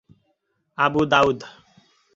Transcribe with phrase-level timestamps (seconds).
[0.77, 1.39] Abu Daud